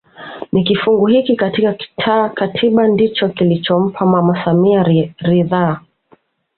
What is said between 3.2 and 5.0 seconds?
kilichompa mama samia